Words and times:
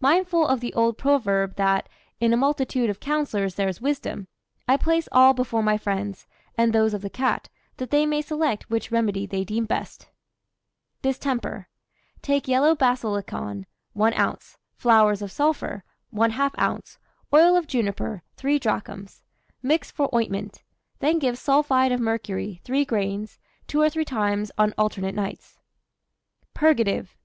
Mindful 0.00 0.46
of 0.46 0.60
the 0.60 0.74
old 0.74 0.98
proverb 0.98 1.56
that 1.56 1.88
"In 2.20 2.34
a 2.34 2.36
multitude 2.36 2.90
of 2.90 3.00
counsellors 3.00 3.54
there 3.54 3.70
is 3.70 3.80
wisdom," 3.80 4.28
I 4.68 4.76
place 4.76 5.08
all 5.12 5.32
before 5.32 5.62
my 5.62 5.78
friends, 5.78 6.26
and 6.58 6.74
those 6.74 6.92
of 6.92 7.00
the 7.00 7.08
cat, 7.08 7.48
that 7.78 7.88
they 7.88 8.04
may 8.04 8.20
select 8.20 8.68
which 8.68 8.90
remedy 8.90 9.24
they 9.24 9.44
deem 9.44 9.64
best: 9.64 10.10
DISTEMPER. 11.00 11.68
Take 12.20 12.46
yellow 12.46 12.74
basilicon, 12.76 13.64
1 13.94 14.12
oz.; 14.12 14.58
flowers 14.74 15.22
of 15.22 15.32
sulphur, 15.32 15.84
½ 16.14 16.50
oz.; 16.58 16.98
oil 17.32 17.56
of 17.56 17.66
juniper, 17.66 18.22
3 18.36 18.58
drachms. 18.58 19.22
Mix 19.62 19.90
for 19.90 20.14
ointment. 20.14 20.64
Then 20.98 21.18
give 21.18 21.38
sulphide 21.38 21.92
of 21.92 21.98
mercury, 22.00 22.60
3 22.62 22.84
grains, 22.84 23.38
two 23.66 23.80
or 23.80 23.88
three 23.88 24.04
times 24.04 24.52
on 24.58 24.74
alternate 24.76 25.14
nights. 25.14 25.56
PURGATIVE. 26.52 27.16